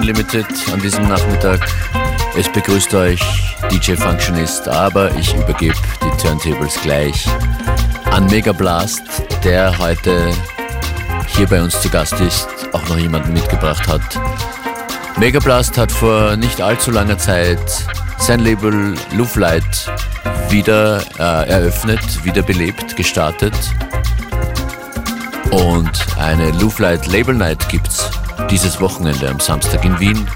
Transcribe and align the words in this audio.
Unlimited 0.00 0.46
an 0.72 0.80
diesem 0.80 1.06
Nachmittag. 1.08 1.60
Es 2.34 2.50
begrüßt 2.50 2.94
euch 2.94 3.20
DJ 3.70 3.96
Functionist, 3.96 4.66
aber 4.66 5.14
ich 5.16 5.34
übergebe 5.34 5.74
die 6.02 6.22
Turntables 6.22 6.80
gleich 6.80 7.26
an 8.10 8.24
Mega 8.26 8.52
Blast, 8.52 9.02
der 9.44 9.76
heute 9.76 10.32
hier 11.36 11.46
bei 11.46 11.62
uns 11.62 11.78
zu 11.82 11.90
Gast 11.90 12.18
ist, 12.18 12.48
auch 12.72 12.88
noch 12.88 12.96
jemanden 12.96 13.34
mitgebracht 13.34 13.86
hat. 13.88 14.00
Mega 15.18 15.38
Blast 15.38 15.76
hat 15.76 15.92
vor 15.92 16.34
nicht 16.36 16.62
allzu 16.62 16.90
langer 16.90 17.18
Zeit 17.18 17.60
sein 18.16 18.40
Label 18.40 18.94
Louvelight 19.12 19.92
wieder 20.48 21.02
äh, 21.18 21.50
eröffnet, 21.50 22.24
wiederbelebt, 22.24 22.96
gestartet. 22.96 23.54
Und 25.50 25.90
eine 26.18 26.50
Louvelight 26.52 27.06
Label 27.08 27.34
Night 27.34 27.68
gibt's 27.68 28.08
dieses 28.50 28.80
Wochenende 28.80 29.28
am 29.28 29.40
Samstag 29.40 29.84
in 29.84 29.98
Wien. 29.98 30.28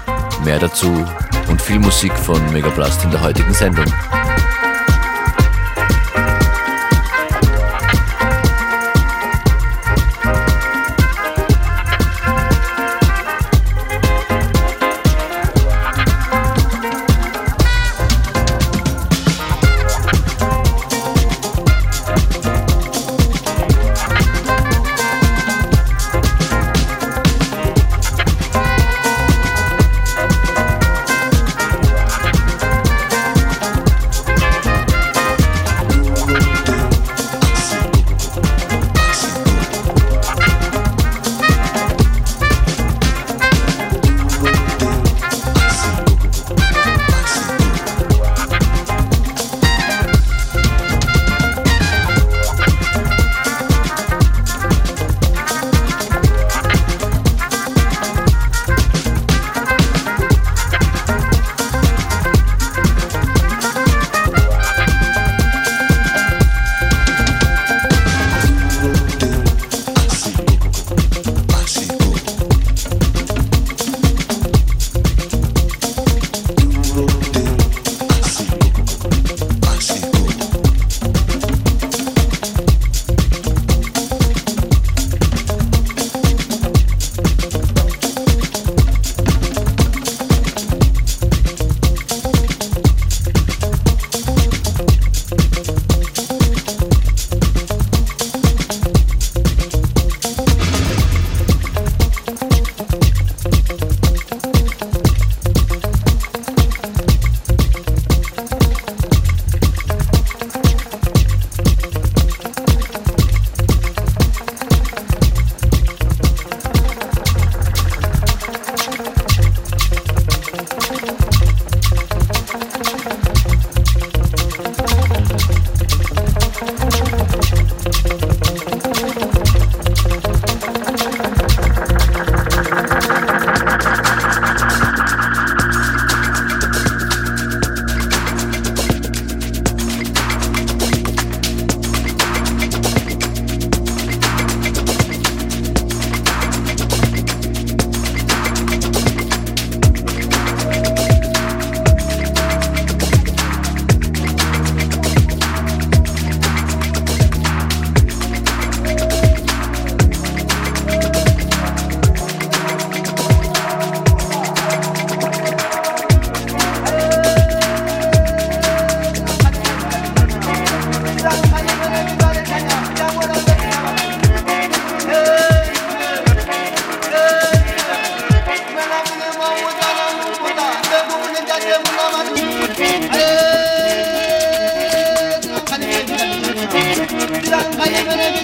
Mehr 0.43 0.59
dazu 0.59 1.05
und 1.49 1.61
viel 1.61 1.79
Musik 1.79 2.13
von 2.13 2.41
Megablast 2.51 3.03
in 3.05 3.11
der 3.11 3.21
heutigen 3.21 3.53
Sendung. 3.53 3.85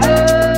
Hey! 0.00 0.57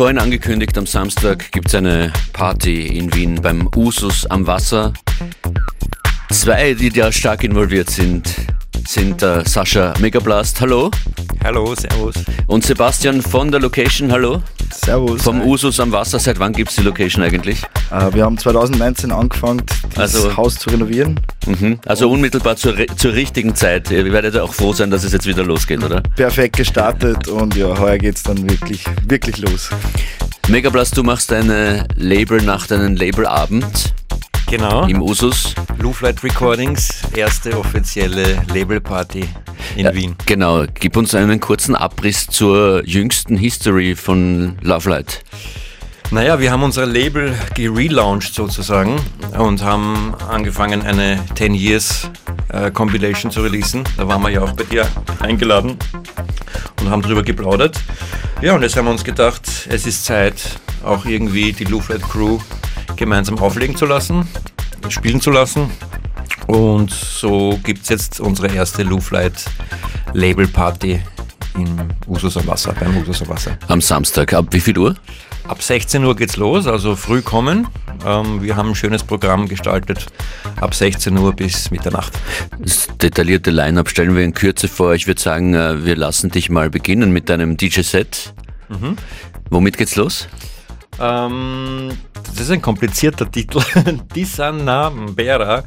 vorhin 0.00 0.18
angekündigt, 0.18 0.78
am 0.78 0.86
Samstag 0.86 1.52
gibt 1.52 1.68
es 1.68 1.74
eine 1.74 2.10
Party 2.32 2.86
in 2.86 3.14
Wien 3.14 3.34
beim 3.42 3.68
Usus 3.76 4.24
am 4.24 4.46
Wasser. 4.46 4.94
Zwei, 6.30 6.72
die 6.72 6.88
da 6.88 7.12
stark 7.12 7.44
involviert 7.44 7.90
sind, 7.90 8.34
sind 8.88 9.22
äh, 9.22 9.44
Sascha 9.44 9.92
Megablast, 10.00 10.58
hallo. 10.62 10.90
Hallo, 11.44 11.74
servus. 11.74 12.14
Und 12.46 12.64
Sebastian 12.64 13.20
von 13.20 13.50
der 13.50 13.60
Location, 13.60 14.10
hallo. 14.10 14.42
Servus. 14.72 15.20
Vom 15.20 15.42
Usus 15.42 15.78
am 15.80 15.92
Wasser, 15.92 16.18
seit 16.18 16.38
wann 16.38 16.54
gibt 16.54 16.70
es 16.70 16.76
die 16.76 16.82
Location 16.82 17.22
eigentlich? 17.22 17.60
Äh, 17.90 18.14
wir 18.14 18.24
haben 18.24 18.38
2019 18.38 19.10
angefangen, 19.12 19.62
das 19.94 20.14
Also- 20.14 20.36
Haus 20.36 20.56
zu 20.56 20.70
renovieren. 20.70 21.20
Mhm. 21.46 21.80
Also 21.86 22.10
unmittelbar 22.10 22.56
zur, 22.56 22.74
zur 22.96 23.12
richtigen 23.14 23.54
Zeit. 23.54 23.90
Ihr 23.90 24.10
werdet 24.12 24.36
auch 24.36 24.54
froh 24.54 24.72
sein, 24.72 24.90
dass 24.90 25.04
es 25.04 25.12
jetzt 25.12 25.26
wieder 25.26 25.44
losgeht, 25.44 25.82
oder? 25.82 26.00
Perfekt 26.16 26.56
gestartet 26.56 27.28
und 27.28 27.56
ja, 27.56 27.76
heuer 27.78 27.98
geht's 27.98 28.22
dann 28.22 28.48
wirklich, 28.48 28.84
wirklich 29.06 29.38
los. 29.38 29.70
Megablast, 30.48 30.96
du 30.96 31.02
machst 31.02 31.32
eine 31.32 31.86
Label-Nacht, 31.96 32.72
einen 32.72 32.96
Labelabend 32.96 33.94
Genau. 34.48 34.84
im 34.86 35.00
Usus. 35.00 35.54
Louvelight 35.78 36.22
Recordings, 36.24 36.90
erste 37.14 37.56
offizielle 37.56 38.42
Labelparty 38.52 39.24
in 39.76 39.84
Ja, 39.84 39.94
Wien. 39.94 40.16
Genau, 40.26 40.64
gib 40.74 40.96
uns 40.96 41.14
einen 41.14 41.38
kurzen 41.40 41.76
Abriss 41.76 42.26
zur 42.26 42.84
jüngsten 42.84 43.36
History 43.36 43.94
von 43.94 44.56
Lovelight. 44.62 45.22
Naja, 46.12 46.40
wir 46.40 46.50
haben 46.50 46.64
unser 46.64 46.86
Label 46.86 47.38
gelauncht 47.54 48.34
sozusagen 48.34 48.96
und 49.38 49.62
haben 49.62 50.12
angefangen, 50.28 50.82
eine 50.82 51.24
10 51.36 51.54
Years 51.54 52.10
äh, 52.48 52.72
Compilation 52.72 53.30
zu 53.30 53.42
releasen. 53.42 53.84
Da 53.96 54.08
waren 54.08 54.20
wir 54.22 54.30
ja 54.30 54.42
auch 54.42 54.52
bei 54.52 54.64
dir 54.64 54.88
eingeladen 55.20 55.76
und 56.80 56.90
haben 56.90 57.00
drüber 57.00 57.22
geplaudert. 57.22 57.78
Ja, 58.42 58.56
und 58.56 58.62
jetzt 58.62 58.76
haben 58.76 58.86
wir 58.86 58.90
uns 58.90 59.04
gedacht, 59.04 59.42
es 59.68 59.86
ist 59.86 60.04
Zeit, 60.04 60.58
auch 60.84 61.04
irgendwie 61.04 61.52
die 61.52 61.64
Louvlet 61.64 62.02
Crew 62.02 62.40
gemeinsam 62.96 63.38
auflegen 63.38 63.76
zu 63.76 63.86
lassen, 63.86 64.26
spielen 64.88 65.20
zu 65.20 65.30
lassen. 65.30 65.70
Und 66.48 66.90
so 66.90 67.60
gibt 67.62 67.84
es 67.84 67.88
jetzt 67.88 68.18
unsere 68.18 68.52
erste 68.52 68.82
Louvlight 68.82 69.44
Label 70.12 70.48
Party 70.48 71.00
im 71.54 71.76
Usus 72.06 72.36
am 72.36 72.46
Wasser, 72.46 72.74
beim 72.78 72.96
Usus 72.98 73.22
am 73.22 73.28
Wasser. 73.28 73.58
Am 73.68 73.80
Samstag, 73.80 74.32
ab 74.32 74.46
wie 74.50 74.60
viel 74.60 74.78
Uhr? 74.78 74.94
Ab 75.48 75.62
16 75.62 76.04
Uhr 76.04 76.14
geht's 76.14 76.36
los, 76.36 76.66
also 76.66 76.94
früh 76.96 77.22
kommen. 77.22 77.66
Ähm, 78.06 78.42
wir 78.42 78.56
haben 78.56 78.70
ein 78.70 78.74
schönes 78.74 79.02
Programm 79.02 79.48
gestaltet, 79.48 80.06
ab 80.60 80.74
16 80.74 81.16
Uhr 81.18 81.32
bis 81.32 81.70
Mitternacht. 81.70 82.12
Das 82.58 82.88
detaillierte 83.02 83.50
Line-Up 83.50 83.88
stellen 83.88 84.14
wir 84.14 84.22
in 84.22 84.32
Kürze 84.34 84.68
vor. 84.68 84.94
Ich 84.94 85.06
würde 85.06 85.20
sagen, 85.20 85.54
äh, 85.54 85.84
wir 85.84 85.96
lassen 85.96 86.30
dich 86.30 86.50
mal 86.50 86.70
beginnen 86.70 87.12
mit 87.12 87.28
deinem 87.28 87.56
DJ-Set. 87.56 88.32
Mhm. 88.68 88.96
Womit 89.50 89.76
geht's 89.76 89.96
los? 89.96 90.28
Ähm, 91.00 91.90
das 92.24 92.40
ist 92.40 92.50
ein 92.50 92.62
komplizierter 92.62 93.30
Titel. 93.32 93.60
Disanambera. 94.14 95.64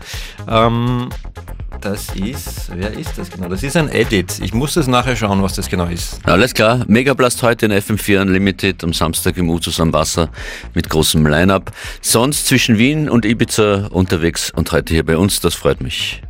Ähm, 0.48 1.10
das 1.84 2.08
ist, 2.16 2.72
wer 2.74 2.94
ist 2.94 3.18
das 3.18 3.30
genau? 3.30 3.50
Das 3.50 3.62
ist 3.62 3.76
ein 3.76 3.90
Edit. 3.90 4.40
Ich 4.42 4.54
muss 4.54 4.74
das 4.74 4.88
nachher 4.88 5.16
schauen, 5.16 5.44
was 5.44 5.54
das 5.54 5.70
genau 5.70 5.88
ist. 5.88 6.20
Alles 6.24 6.54
klar. 6.54 6.86
Megablast 6.88 7.44
heute 7.44 7.66
in 7.66 7.72
FM4 7.74 8.22
Unlimited 8.22 8.84
am 8.84 8.94
Samstag 8.94 9.38
im 9.38 9.50
Uzos 9.50 9.80
am 9.80 9.92
Wasser 9.92 10.30
mit 10.74 10.90
großem 10.90 11.26
Line-Up. 11.26 11.72
Sonst 12.02 12.48
zwischen 12.48 12.78
Wien 12.78 13.10
und 13.10 13.26
Ibiza 13.26 13.88
unterwegs 13.88 14.52
und 14.52 14.72
heute 14.72 14.94
hier 14.94 15.06
bei 15.06 15.18
uns. 15.18 15.42
Das 15.42 15.56
freut 15.56 15.82
mich. 15.82 16.22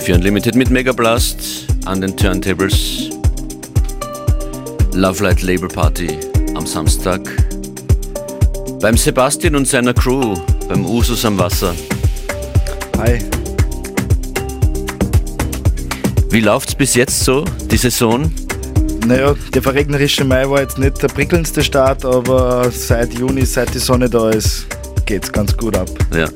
FM4 0.00 0.14
Unlimited 0.14 0.54
mit 0.54 0.70
Megablast 0.70 1.66
an 1.84 2.00
den 2.00 2.16
Turntables. 2.16 3.10
Love 4.94 5.22
Light 5.22 5.42
Label 5.42 5.68
Party 5.68 6.18
am 6.54 6.64
Samstag. 6.64 7.20
Beim 8.80 8.96
Sebastian 8.96 9.56
und 9.56 9.68
seiner 9.68 9.92
Crew, 9.92 10.36
beim 10.68 10.86
Usus 10.86 11.24
am 11.24 11.38
Wasser. 11.38 11.74
Hi. 12.98 13.18
Wie 16.30 16.40
läuft's 16.40 16.74
bis 16.74 16.94
jetzt 16.94 17.22
so, 17.22 17.44
die 17.70 17.76
Saison? 17.76 18.32
Naja, 19.06 19.34
der 19.52 19.62
verregnerische 19.62 20.24
Mai 20.24 20.48
war 20.48 20.62
jetzt 20.62 20.78
nicht 20.78 21.02
der 21.02 21.08
prickelndste 21.08 21.62
Start, 21.62 22.06
aber 22.06 22.70
seit 22.70 23.18
Juni, 23.18 23.44
seit 23.44 23.74
die 23.74 23.78
Sonne 23.78 24.08
da 24.08 24.30
ist, 24.30 24.66
geht's 25.04 25.30
ganz 25.30 25.54
gut 25.56 25.76
ab. 25.76 25.90
Ja. 26.14 26.28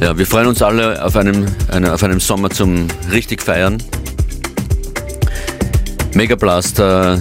Ja, 0.00 0.16
wir 0.16 0.26
freuen 0.26 0.46
uns 0.46 0.62
alle 0.62 1.04
auf 1.04 1.16
einem, 1.16 1.44
eine, 1.72 1.92
auf 1.92 2.04
einem 2.04 2.20
Sommer 2.20 2.50
zum 2.50 2.86
richtig 3.10 3.42
feiern. 3.42 3.82
Mega 6.14 6.36
Blaster, 6.36 7.20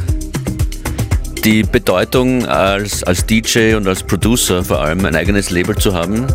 die 1.44 1.64
Bedeutung 1.64 2.46
als, 2.46 3.04
als 3.04 3.26
DJ 3.26 3.74
und 3.74 3.88
als 3.88 4.04
Producer 4.04 4.64
vor 4.64 4.80
allem 4.80 5.04
ein 5.06 5.16
eigenes 5.16 5.50
Label 5.50 5.76
zu 5.76 5.96
haben, 5.96 6.28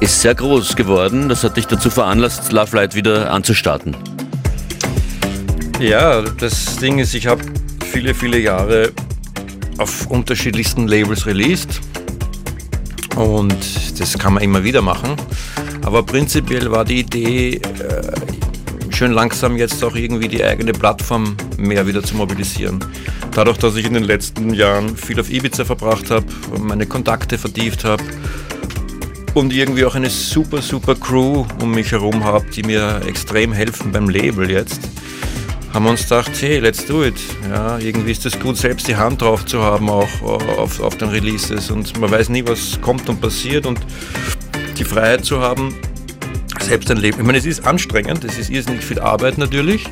ist 0.00 0.22
sehr 0.22 0.34
groß 0.34 0.76
geworden. 0.76 1.28
Das 1.28 1.44
hat 1.44 1.58
dich 1.58 1.66
dazu 1.66 1.90
veranlasst, 1.90 2.52
Love 2.52 2.74
Light 2.74 2.94
wieder 2.94 3.30
anzustarten. 3.30 3.94
Ja, 5.78 6.22
das 6.22 6.76
Ding 6.76 6.98
ist, 7.00 7.14
ich 7.14 7.26
habe 7.26 7.42
viele, 7.92 8.14
viele 8.14 8.38
Jahre 8.38 8.92
auf 9.76 10.06
unterschiedlichsten 10.06 10.88
Labels 10.88 11.26
released 11.26 11.82
und 13.14 13.54
das 13.98 14.16
kann 14.18 14.32
man 14.32 14.42
immer 14.42 14.64
wieder 14.64 14.80
machen. 14.80 15.16
Aber 15.86 16.02
prinzipiell 16.02 16.70
war 16.70 16.84
die 16.84 17.00
Idee, 17.00 17.54
äh, 17.54 18.90
schön 18.90 19.12
langsam 19.12 19.56
jetzt 19.56 19.82
auch 19.84 19.94
irgendwie 19.94 20.26
die 20.26 20.42
eigene 20.42 20.72
Plattform 20.72 21.36
mehr 21.56 21.86
wieder 21.86 22.02
zu 22.02 22.16
mobilisieren. 22.16 22.80
Dadurch, 23.32 23.56
dass 23.58 23.76
ich 23.76 23.86
in 23.86 23.94
den 23.94 24.02
letzten 24.02 24.52
Jahren 24.52 24.96
viel 24.96 25.20
auf 25.20 25.30
Ibiza 25.30 25.64
verbracht 25.64 26.10
habe, 26.10 26.26
meine 26.58 26.86
Kontakte 26.86 27.38
vertieft 27.38 27.84
habe 27.84 28.02
und 29.34 29.52
irgendwie 29.52 29.84
auch 29.84 29.94
eine 29.94 30.10
super, 30.10 30.60
super 30.60 30.96
Crew 30.96 31.46
um 31.62 31.70
mich 31.70 31.92
herum 31.92 32.24
habe, 32.24 32.44
die 32.50 32.64
mir 32.64 33.00
extrem 33.06 33.52
helfen 33.52 33.92
beim 33.92 34.08
Label 34.08 34.50
jetzt, 34.50 34.80
haben 35.72 35.84
wir 35.84 35.90
uns 35.90 36.02
gedacht, 36.02 36.32
hey, 36.40 36.58
let's 36.58 36.84
do 36.84 37.04
it. 37.04 37.20
Ja, 37.48 37.78
irgendwie 37.78 38.10
ist 38.10 38.26
es 38.26 38.40
gut, 38.40 38.56
selbst 38.56 38.88
die 38.88 38.96
Hand 38.96 39.22
drauf 39.22 39.46
zu 39.46 39.62
haben, 39.62 39.88
auch 39.88 40.22
auf, 40.22 40.80
auf 40.80 40.96
den 40.96 41.10
Releases. 41.10 41.70
Und 41.70 42.00
man 42.00 42.10
weiß 42.10 42.30
nie, 42.30 42.42
was 42.44 42.80
kommt 42.80 43.08
und 43.08 43.20
passiert. 43.20 43.66
Und 43.66 43.78
die 44.78 44.84
Freiheit 44.84 45.24
zu 45.24 45.40
haben, 45.40 45.74
selbst 46.60 46.90
ein 46.90 46.96
Leben. 46.96 47.20
Ich 47.20 47.26
meine, 47.26 47.38
es 47.38 47.46
ist 47.46 47.66
anstrengend, 47.66 48.24
es 48.24 48.38
ist 48.38 48.50
irrsinnig 48.50 48.84
viel 48.84 49.00
Arbeit 49.00 49.38
natürlich, 49.38 49.86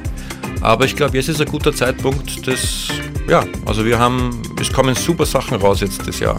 aber 0.60 0.84
ich 0.84 0.96
glaube, 0.96 1.16
jetzt 1.16 1.28
ist 1.28 1.40
ein 1.40 1.46
guter 1.46 1.74
Zeitpunkt, 1.74 2.46
das, 2.46 2.88
ja, 3.28 3.44
also 3.66 3.84
wir 3.84 3.98
haben, 3.98 4.42
es 4.60 4.72
kommen 4.72 4.94
super 4.94 5.26
Sachen 5.26 5.56
raus 5.58 5.80
jetzt 5.80 6.06
das 6.06 6.20
Jahr. 6.20 6.38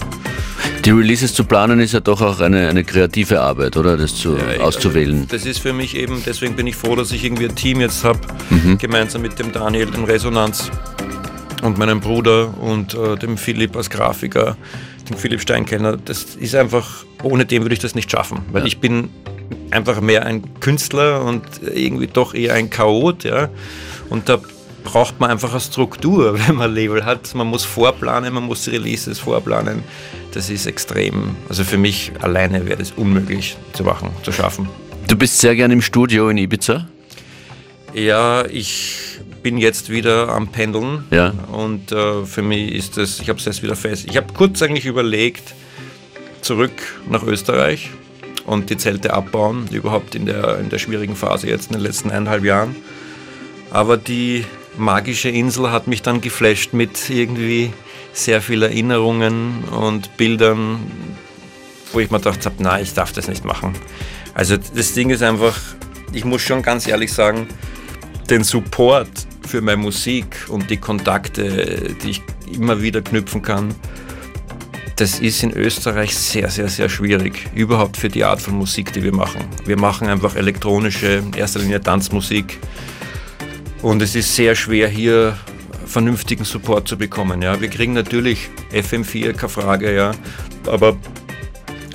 Die 0.84 0.92
Releases 0.92 1.34
zu 1.34 1.44
planen 1.44 1.80
ist 1.80 1.94
ja 1.94 2.00
doch 2.00 2.22
auch 2.22 2.40
eine, 2.42 2.70
eine 2.70 2.84
kreative 2.84 3.42
Arbeit, 3.42 3.76
oder? 3.76 3.98
Das 3.98 4.16
zu, 4.16 4.38
ja, 4.38 4.64
auszuwählen. 4.64 5.26
Das 5.30 5.46
ist 5.46 5.60
für 5.60 5.74
mich 5.74 5.96
eben, 5.96 6.22
deswegen 6.24 6.56
bin 6.56 6.68
ich 6.68 6.76
froh, 6.76 6.96
dass 6.96 7.12
ich 7.12 7.24
irgendwie 7.24 7.46
ein 7.46 7.56
Team 7.56 7.82
jetzt 7.82 8.04
habe, 8.04 8.20
mhm. 8.52 8.78
gemeinsam 8.78 9.24
mit 9.24 9.40
dem 9.40 9.52
Daniel, 9.52 9.88
dem 9.88 10.04
Resonanz 10.04 10.70
und 11.64 11.80
meinem 11.80 12.02
Bruder 12.02 12.56
und 12.60 12.94
äh, 12.94 13.16
dem 13.16 13.38
Philipp 13.38 13.76
als 13.76 13.90
Grafiker 13.90 14.58
den 15.10 15.18
Philipp 15.18 15.42
Steinkellner, 15.42 15.98
das 15.98 16.36
ist 16.36 16.56
einfach, 16.56 17.06
ohne 17.24 17.46
den 17.46 17.64
würde 17.64 17.74
ich 17.74 17.80
das 17.80 17.96
nicht 17.96 18.12
schaffen, 18.12 18.42
weil 18.52 18.62
ja. 18.62 18.68
ich 18.68 18.80
bin 18.80 19.10
einfach 19.72 20.02
mehr 20.02 20.26
ein 20.26 20.44
Künstler 20.60 21.24
und 21.24 21.44
irgendwie 21.74 22.08
doch 22.08 22.34
eher 22.34 22.54
ein 22.54 22.70
Chaot, 22.70 23.24
ja. 23.24 23.50
Und 24.10 24.30
da 24.30 24.40
braucht 24.84 25.20
man 25.20 25.32
einfach 25.32 25.52
eine 25.52 25.60
Struktur, 25.60 26.40
wenn 26.48 26.56
man 26.56 26.74
Label 26.74 27.04
hat. 27.06 27.36
Man 27.36 27.48
muss 27.48 27.66
vorplanen, 27.66 28.34
man 28.34 28.44
muss 28.44 28.68
Releases 28.68 29.20
vorplanen. 29.20 29.84
Das 30.34 30.50
ist 30.50 30.66
extrem. 30.66 31.36
Also 31.50 31.64
für 31.64 31.78
mich 31.78 32.12
alleine 32.22 32.66
wäre 32.66 32.78
das 32.78 32.92
unmöglich 32.92 33.58
zu 33.74 33.84
machen, 33.84 34.10
zu 34.24 34.32
schaffen. 34.32 34.70
Du 35.08 35.18
bist 35.18 35.40
sehr 35.40 35.56
gern 35.56 35.72
im 35.72 35.82
Studio 35.82 36.30
in 36.30 36.38
Ibiza? 36.38 36.88
Ja, 37.94 38.46
ich 38.46 39.20
bin 39.46 39.60
jetzt 39.60 39.92
wieder 39.92 40.30
am 40.30 40.48
Pendeln. 40.48 41.04
Ja. 41.12 41.32
Und 41.52 41.92
äh, 41.92 42.26
für 42.26 42.42
mich 42.42 42.74
ist 42.74 42.98
das, 42.98 43.20
ich 43.20 43.30
habe 43.30 43.38
es 43.38 43.46
jetzt 43.46 43.62
wieder 43.62 43.76
fest. 43.76 44.08
Ich 44.10 44.18
habe 44.18 44.34
kurz 44.34 44.60
eigentlich 44.64 44.88
überlegt, 44.88 45.54
zurück 46.42 46.72
nach 47.08 47.22
Österreich 47.22 47.92
und 48.48 48.72
die 48.72 48.78
Zelte 48.78 49.14
abbauen, 49.14 49.68
überhaupt 49.70 50.16
in 50.16 50.26
der, 50.26 50.58
in 50.58 50.70
der 50.70 50.80
schwierigen 50.80 51.16
Phase 51.16 51.48
jetzt 51.48 51.68
in 51.68 51.74
den 51.74 51.84
letzten 51.84 52.10
eineinhalb 52.10 52.44
Jahren. 52.44 52.76
Aber 53.70 53.98
die 53.98 54.46
magische 54.80 55.30
Insel 55.30 55.72
hat 55.72 55.86
mich 55.86 56.02
dann 56.02 56.22
geflasht 56.22 56.74
mit 56.74 57.08
irgendwie 57.12 57.72
sehr 58.14 58.42
vielen 58.42 58.64
Erinnerungen 58.64 59.64
und 59.66 60.18
Bildern, 60.18 60.80
wo 61.94 62.00
ich 62.00 62.10
mir 62.10 62.18
gedacht 62.18 62.44
habe, 62.48 62.56
nein, 62.64 62.82
ich 62.82 62.96
darf 62.96 63.12
das 63.12 63.28
nicht 63.28 63.46
machen. 63.46 63.74
Also 64.34 64.58
das 64.58 64.94
Ding 64.94 65.12
ist 65.12 65.22
einfach, 65.22 65.56
ich 66.14 66.26
muss 66.26 66.42
schon 66.42 66.64
ganz 66.64 66.88
ehrlich 66.88 67.14
sagen, 67.14 67.46
den 68.28 68.44
Support 68.44 69.08
für 69.48 69.62
meine 69.62 69.78
Musik 69.78 70.46
und 70.50 70.70
die 70.70 70.78
Kontakte, 70.78 71.96
die 72.04 72.10
ich 72.10 72.22
immer 72.52 72.82
wieder 72.82 73.02
knüpfen 73.02 73.42
kann, 73.42 73.74
das 74.96 75.20
ist 75.20 75.44
in 75.44 75.52
Österreich 75.52 76.16
sehr, 76.16 76.50
sehr, 76.50 76.70
sehr 76.70 76.88
schwierig. 76.88 77.50
Überhaupt 77.54 77.98
für 77.98 78.08
die 78.08 78.24
Art 78.24 78.42
von 78.42 78.56
Musik, 78.56 78.94
die 78.94 79.04
wir 79.04 79.14
machen. 79.14 79.42
Wir 79.66 79.78
machen 79.78 80.08
einfach 80.08 80.36
elektronische, 80.36 81.16
in 81.16 81.34
erster 81.34 81.60
Linie 81.60 81.82
Tanzmusik. 81.82 82.60
Und 83.82 84.02
es 84.02 84.16
ist 84.16 84.36
sehr 84.36 84.56
schwer, 84.56 84.88
hier 84.88 85.38
vernünftigen 85.86 86.46
Support 86.46 86.88
zu 86.88 86.98
bekommen. 86.98 87.42
Ja. 87.42 87.60
Wir 87.60 87.70
kriegen 87.70 87.94
natürlich 87.94 88.50
FM4, 88.72 89.34
keine 89.34 89.50
Frage, 89.50 89.94
ja. 89.94 90.12
Aber 90.66 90.98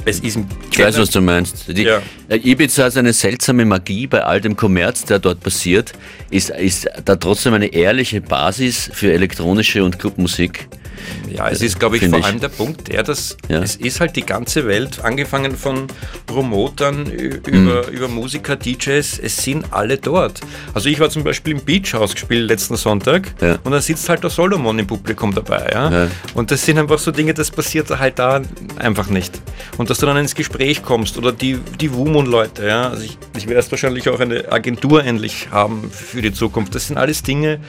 es 0.05 0.21
ist 0.21 0.39
ich 0.71 0.79
weiß, 0.79 0.99
was 0.99 1.11
du 1.11 1.21
meinst. 1.21 1.65
Die, 1.69 1.83
ja. 1.83 2.01
Äh, 2.29 2.37
Ibiza 2.37 2.85
hat 2.85 2.97
eine 2.97 3.13
seltsame 3.13 3.65
Magie 3.65 4.07
bei 4.07 4.23
all 4.23 4.41
dem 4.41 4.57
Kommerz, 4.57 5.05
der 5.05 5.19
dort 5.19 5.41
passiert. 5.41 5.93
Ist, 6.31 6.51
ist 6.51 6.89
da 7.05 7.17
trotzdem 7.17 7.55
eine 7.55 7.67
ehrliche 7.67 8.21
Basis 8.21 8.91
für 8.93 9.13
elektronische 9.13 9.85
und 9.85 9.99
Clubmusik? 9.99 10.69
Ja, 11.29 11.49
es 11.49 11.63
ist, 11.63 11.79
glaube 11.79 11.97
ich, 11.97 12.09
vor 12.09 12.25
allem 12.25 12.41
der 12.41 12.49
Punkt, 12.49 12.89
der, 12.89 13.03
dass 13.03 13.37
ja. 13.49 13.63
es 13.63 13.77
ist 13.77 14.01
halt 14.01 14.17
die 14.17 14.27
ganze 14.27 14.67
Welt, 14.67 15.05
angefangen 15.05 15.57
von 15.57 15.87
Promotern 16.27 17.07
über, 17.07 17.87
mhm. 17.87 17.93
über 17.93 18.09
Musiker, 18.09 18.57
DJs, 18.57 19.19
es 19.19 19.37
sind 19.37 19.73
alle 19.73 19.97
dort. 19.99 20.41
Also 20.75 20.89
ich 20.89 20.99
war 21.01 21.11
zum 21.11 21.25
Beispiel 21.25 21.55
im 21.55 21.65
Beach 21.65 21.95
House 21.95 22.15
gespielt 22.15 22.49
letzten 22.49 22.77
Sonntag 22.77 23.35
ja. 23.41 23.59
und 23.65 23.73
da 23.73 23.81
sitzt 23.81 24.09
halt 24.09 24.23
der 24.23 24.31
Solomon 24.31 24.79
im 24.79 24.87
Publikum 24.87 25.35
dabei. 25.35 25.71
Ja? 25.73 25.91
ja? 25.91 26.09
Und 26.35 26.51
das 26.51 26.65
sind 26.65 26.79
einfach 26.79 26.99
so 26.99 27.11
Dinge, 27.11 27.35
das 27.35 27.51
passiert 27.51 27.91
halt 27.91 28.19
da 28.19 28.43
einfach 28.79 29.09
nicht. 29.09 29.41
Und 29.77 29.91
dass 29.91 29.99
du 29.99 30.07
dann 30.07 30.17
ins 30.17 30.35
Gespräch 30.35 30.83
kommst 30.83 31.17
oder 31.17 31.33
die, 31.33 31.59
die 31.81 31.93
Wumon-Leute, 31.93 32.67
ja. 32.67 32.89
Also 32.89 33.05
ich, 33.05 33.19
ich 33.37 33.45
werde 33.45 33.57
erst 33.57 33.71
wahrscheinlich 33.71 34.09
auch 34.09 34.21
eine 34.21 34.51
Agentur 34.51 35.05
endlich 35.05 35.49
haben 35.51 35.91
für 35.91 36.23
die 36.23 36.33
Zukunft. 36.33 36.75
Das 36.75 36.87
sind 36.87 36.97
alles 36.97 37.23
Dinge, 37.23 37.61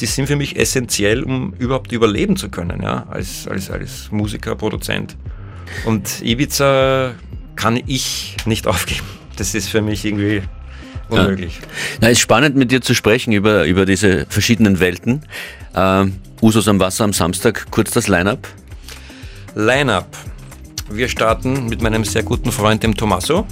die 0.00 0.06
sind 0.06 0.26
für 0.26 0.36
mich 0.36 0.56
essentiell, 0.56 1.22
um 1.22 1.52
überhaupt 1.58 1.92
überleben 1.92 2.36
zu 2.36 2.48
können, 2.48 2.82
ja, 2.82 3.06
als, 3.10 3.46
als, 3.46 3.70
als 3.70 4.10
Musiker, 4.10 4.56
Produzent. 4.56 5.16
Und 5.84 6.22
Ibiza 6.22 7.14
kann 7.56 7.80
ich 7.86 8.36
nicht 8.46 8.66
aufgeben. 8.66 9.06
Das 9.36 9.54
ist 9.54 9.68
für 9.68 9.82
mich 9.82 10.04
irgendwie 10.04 10.42
unmöglich. 11.08 11.58
Ja. 11.60 11.66
Na, 12.00 12.06
es 12.08 12.12
ist 12.14 12.20
spannend 12.20 12.56
mit 12.56 12.70
dir 12.70 12.80
zu 12.80 12.94
sprechen 12.94 13.32
über, 13.32 13.64
über 13.64 13.86
diese 13.86 14.26
verschiedenen 14.28 14.80
Welten. 14.80 15.22
Ähm, 15.74 16.14
Usos 16.40 16.68
am 16.68 16.80
Wasser 16.80 17.04
am 17.04 17.12
Samstag, 17.12 17.66
kurz 17.70 17.92
das 17.92 18.08
Line-Up. 18.08 18.48
Line-Up. 19.54 20.16
Wir 20.90 21.08
starten 21.08 21.68
mit 21.68 21.80
meinem 21.80 22.04
sehr 22.04 22.22
guten 22.22 22.50
Freund, 22.52 22.82
dem 22.82 22.96
Tommaso, 22.96 23.46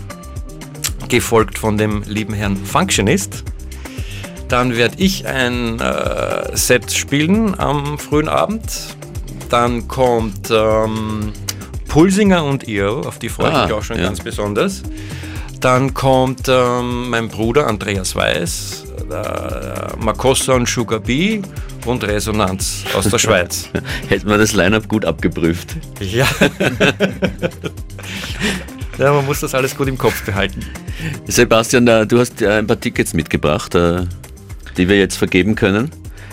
gefolgt 1.08 1.58
von 1.58 1.78
dem 1.78 2.02
lieben 2.06 2.34
Herrn 2.34 2.56
Functionist. 2.56 3.44
Dann 4.50 4.76
werde 4.76 4.96
ich 4.98 5.26
ein 5.28 5.78
äh, 5.78 6.56
Set 6.56 6.92
spielen 6.92 7.58
am 7.58 7.98
frühen 7.98 8.28
Abend. 8.28 8.62
Dann 9.48 9.86
kommt 9.86 10.50
ähm, 10.50 11.32
Pulsinger 11.86 12.44
und 12.44 12.66
ihr, 12.66 12.90
auf 12.90 13.20
die 13.20 13.28
freue 13.28 13.50
ich 13.50 13.54
ah, 13.54 13.64
mich 13.66 13.72
auch 13.72 13.84
schon 13.84 13.98
ja. 13.98 14.02
ganz 14.02 14.20
besonders. 14.20 14.82
Dann 15.60 15.94
kommt 15.94 16.48
ähm, 16.48 17.10
mein 17.10 17.28
Bruder 17.28 17.68
Andreas 17.68 18.16
Weiß, 18.16 18.86
äh, 19.08 19.96
Makossa 19.98 20.54
und 20.54 20.68
Sugar 20.68 20.98
Bee 20.98 21.42
und 21.86 22.02
Resonanz 22.02 22.84
aus 22.96 23.08
der 23.08 23.18
Schweiz. 23.20 23.68
Hätten 24.08 24.28
wir 24.28 24.38
das 24.38 24.52
Line-Up 24.52 24.88
gut 24.88 25.04
abgeprüft. 25.04 25.76
Ja. 26.00 26.26
ja, 28.98 29.12
man 29.12 29.26
muss 29.26 29.40
das 29.40 29.54
alles 29.54 29.76
gut 29.76 29.86
im 29.86 29.96
Kopf 29.96 30.24
behalten. 30.24 30.66
Sebastian, 31.28 31.86
du 31.86 32.18
hast 32.18 32.42
ein 32.42 32.66
paar 32.66 32.80
Tickets 32.80 33.14
mitgebracht. 33.14 33.76
Die 34.76 34.88
wir 34.88 34.98
jetzt 34.98 35.16
vergeben 35.16 35.54
können. 35.54 35.90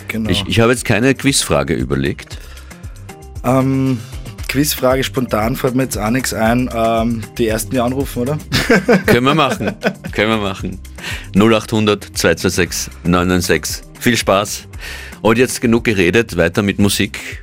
Genau. 0.08 0.30
Ich, 0.30 0.44
ich 0.46 0.60
habe 0.60 0.72
jetzt 0.72 0.84
keine 0.84 1.14
Quizfrage 1.14 1.74
überlegt. 1.74 2.38
Ähm, 3.44 3.98
Quizfrage 4.48 5.04
spontan 5.04 5.56
fällt 5.56 5.74
mir 5.74 5.82
jetzt 5.84 5.98
auch 5.98 6.10
nichts 6.10 6.32
ein. 6.32 6.70
Ähm, 6.74 7.22
die 7.36 7.48
ersten, 7.48 7.70
die 7.70 7.80
anrufen, 7.80 8.22
oder? 8.22 8.38
Können 9.06 9.24
wir 9.24 9.34
machen. 9.34 9.74
Können 10.12 10.30
wir 10.30 10.38
machen. 10.38 10.80
0800 11.34 12.04
226 12.16 12.92
996. 13.04 13.84
Viel 14.00 14.16
Spaß. 14.16 14.68
Und 15.20 15.38
jetzt 15.38 15.60
genug 15.60 15.84
geredet, 15.84 16.36
weiter 16.36 16.62
mit 16.62 16.78
Musik. 16.78 17.42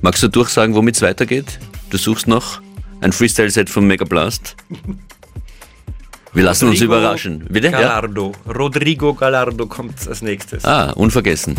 Magst 0.00 0.22
du 0.22 0.28
durchsagen, 0.28 0.74
womit 0.74 0.96
es 0.96 1.02
weitergeht? 1.02 1.58
Du 1.90 1.98
suchst 1.98 2.26
noch 2.26 2.60
ein 3.00 3.12
Freestyle-Set 3.12 3.68
von 3.68 3.86
Mega 3.86 4.04
Blast. 4.04 4.56
Wir 6.38 6.44
lassen 6.44 6.68
uns 6.68 6.76
Rodrigo 6.76 6.94
überraschen. 6.94 7.46
Bitte? 7.50 7.66
Ja? 7.66 7.80
Gallardo. 7.80 8.32
Rodrigo 8.46 9.12
Gallardo 9.12 9.66
kommt 9.66 10.06
als 10.06 10.22
nächstes. 10.22 10.64
Ah, 10.64 10.92
unvergessen. 10.92 11.56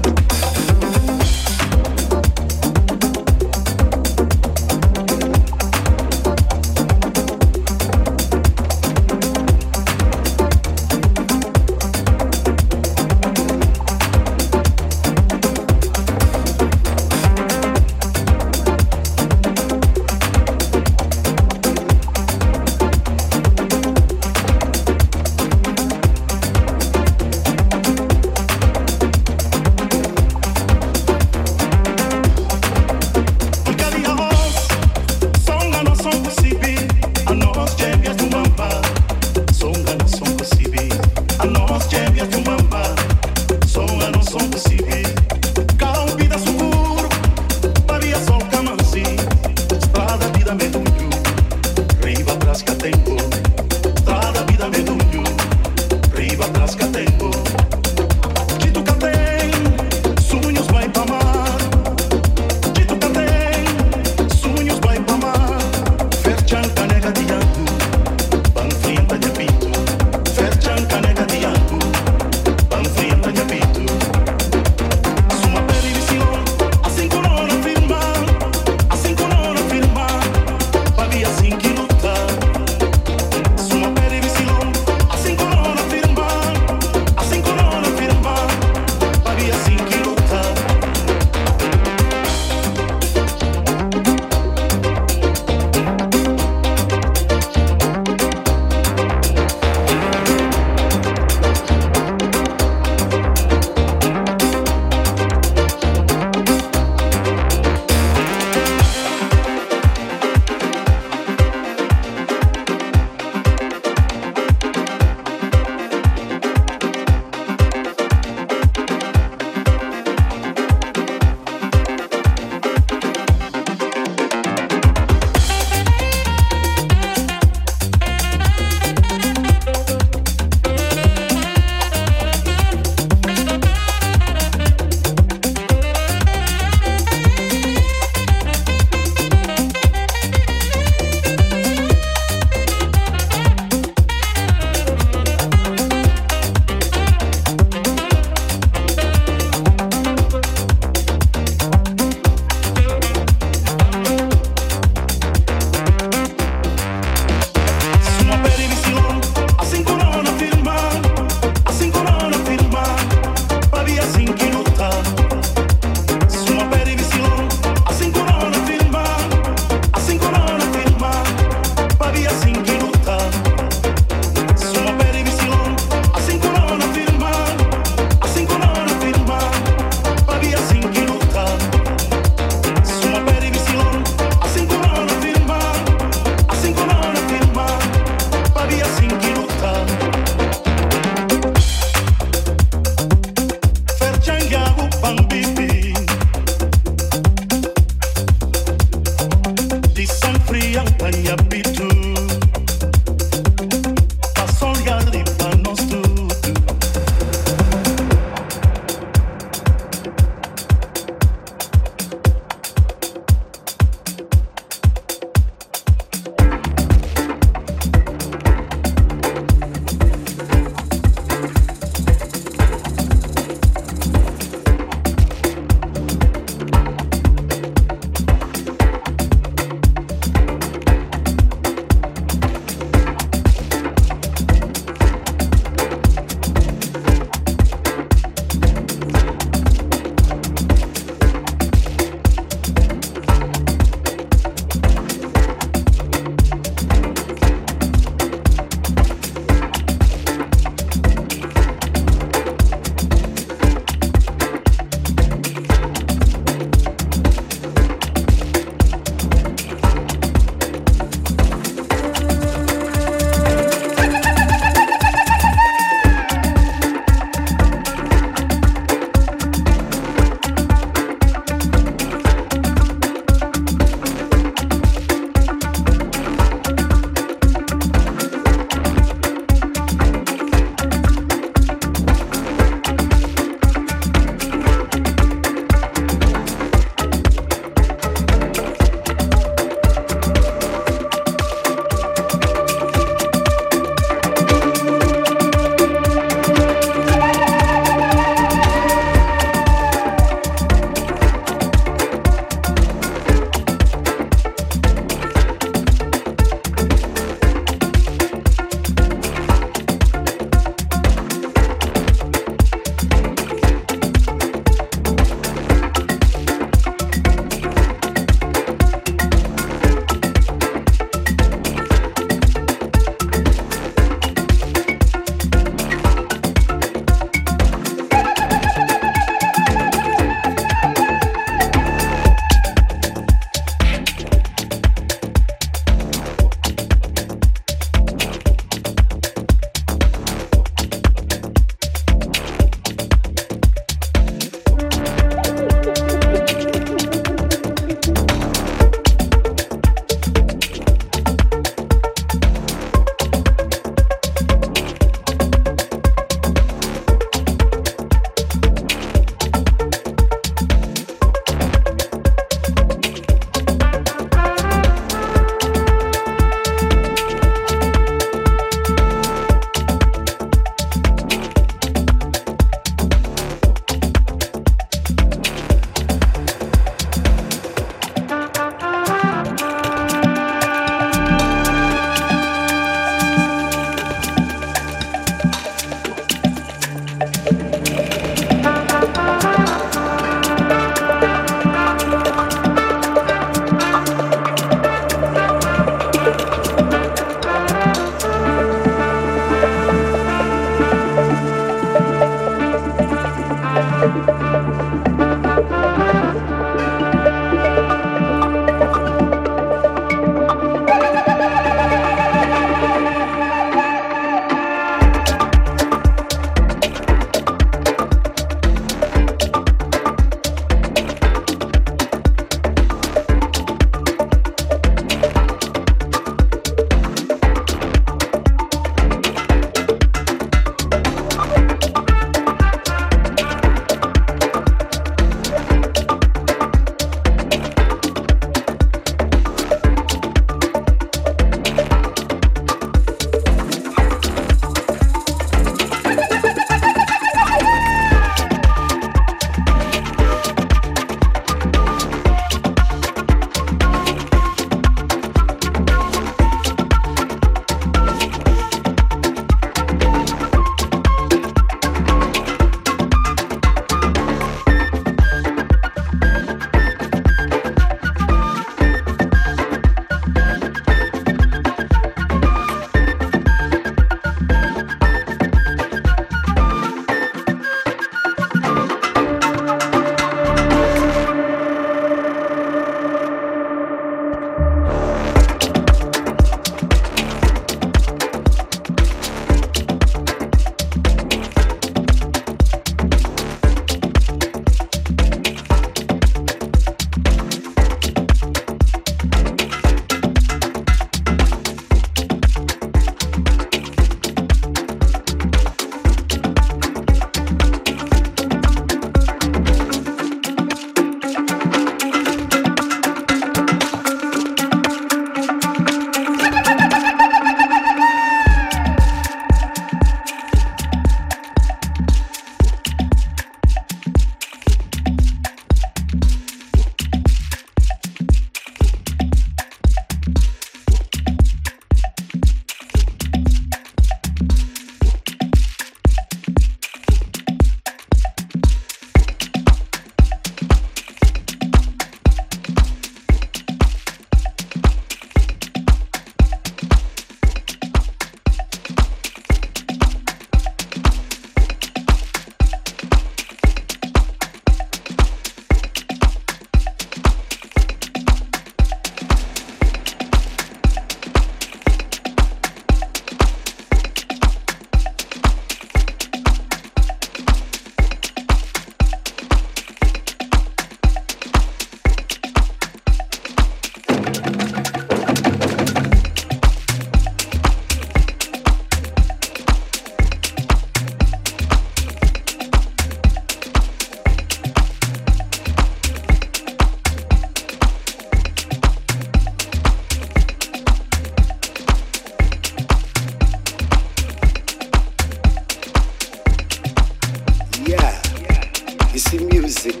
You 599.18 599.40
music, 599.48 599.96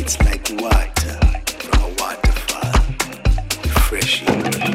it's 0.00 0.18
like 0.24 0.50
water 0.60 1.20
from 1.60 1.80
a 1.80 1.88
waterfall, 1.96 2.72
refreshing. 3.62 4.71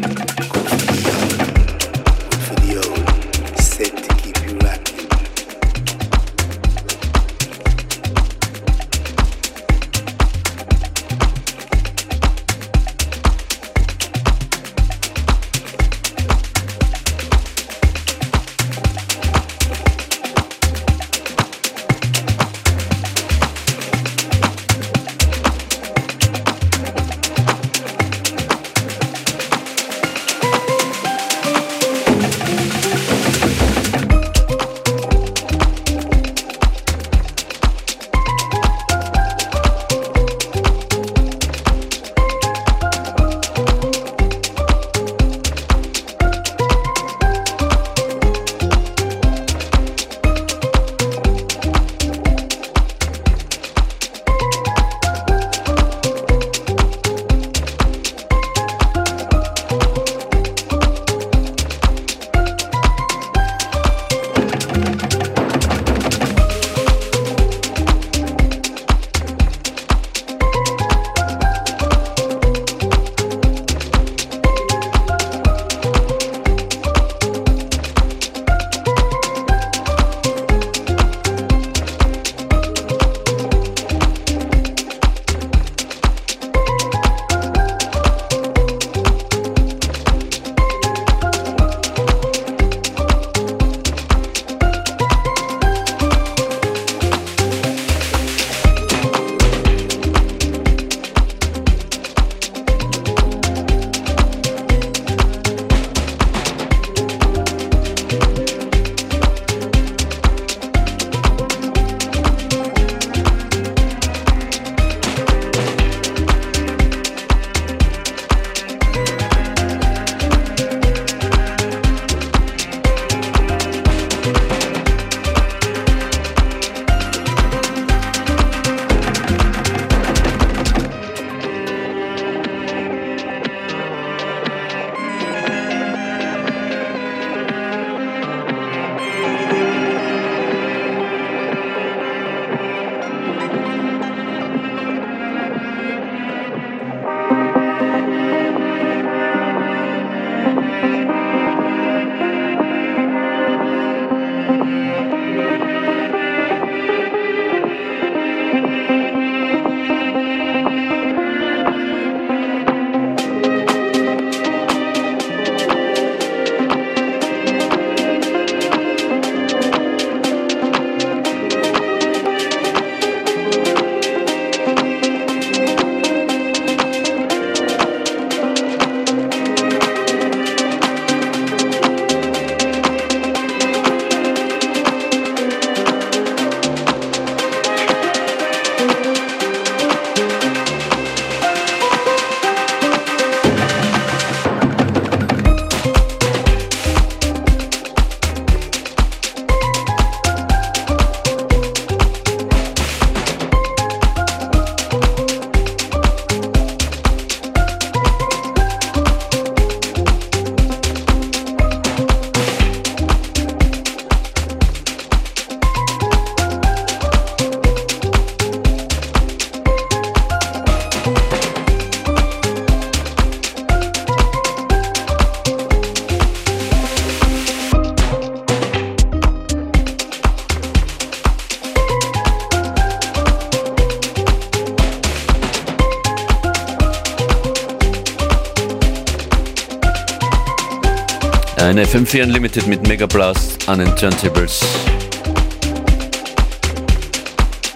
FM4 241.87 242.23
Unlimited 242.23 242.67
mit 242.67 242.85
Mega 242.85 243.05
Blast 243.05 243.69
an 243.69 243.79
den 243.79 243.95
Turntables. 243.95 244.59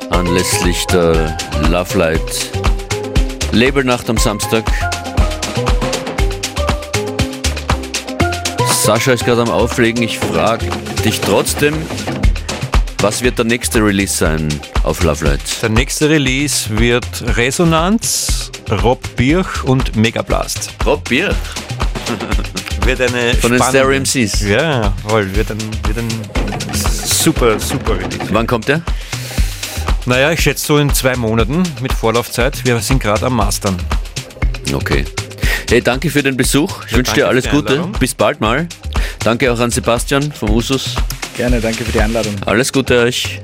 Anlässlich 0.09 0.85
der 0.87 1.37
Love 1.69 1.97
Light 1.97 2.51
Labelnacht 3.53 4.09
am 4.09 4.17
Samstag. 4.17 4.65
Sascha 8.83 9.13
ist 9.13 9.23
gerade 9.23 9.43
am 9.43 9.49
Auflegen. 9.49 10.03
Ich 10.03 10.19
frage 10.19 10.67
dich 11.05 11.21
trotzdem, 11.21 11.73
was 12.97 13.21
wird 13.21 13.37
der 13.37 13.45
nächste 13.45 13.79
Release 13.79 14.13
sein 14.13 14.49
auf 14.83 15.03
Love 15.03 15.23
Light? 15.23 15.61
Der 15.61 15.69
nächste 15.69 16.09
Release 16.09 16.69
wird 16.77 17.05
Resonanz, 17.37 18.51
Rob 18.83 18.99
Birch 19.15 19.63
und 19.63 19.95
Mega 19.95 20.21
Blast. 20.21 20.69
Rob 20.85 21.07
Birch? 21.07 21.60
Wird 22.97 23.13
eine 23.13 23.33
Von 23.35 23.51
den 23.51 23.61
Stereo 23.63 23.97
MCs. 23.99 24.41
Ja, 24.41 24.93
voll. 25.07 25.33
Wird 25.35 25.51
ein, 25.51 25.59
wird 25.87 25.97
ein 25.97 26.07
super, 26.73 27.59
super 27.59 27.97
Release. 27.97 28.27
Wann 28.31 28.47
kommt 28.47 28.67
der? 28.67 28.81
Naja, 30.05 30.31
ich 30.31 30.41
schätze 30.41 30.65
so 30.65 30.77
in 30.77 30.93
zwei 30.93 31.15
Monaten 31.15 31.63
mit 31.81 31.93
Vorlaufzeit. 31.93 32.65
Wir 32.65 32.79
sind 32.79 33.01
gerade 33.01 33.25
am 33.27 33.35
Mastern. 33.35 33.77
Okay. 34.73 35.05
Hey, 35.69 35.81
danke 35.81 36.09
für 36.09 36.23
den 36.23 36.35
Besuch. 36.35 36.85
Ich 36.85 36.91
Ja, 36.91 36.97
wünsche 36.97 37.13
dir 37.13 37.27
alles 37.27 37.49
Gute. 37.49 37.73
Einladung. 37.73 37.91
Bis 37.93 38.13
bald 38.13 38.41
mal. 38.41 38.67
Danke 39.19 39.51
auch 39.51 39.59
an 39.59 39.71
Sebastian 39.71 40.31
vom 40.31 40.49
Usus. 40.49 40.95
Gerne, 41.37 41.61
danke 41.61 41.85
für 41.85 41.91
die 41.91 42.01
Einladung. 42.01 42.35
Alles 42.45 42.73
Gute 42.73 42.99
euch. 42.99 43.39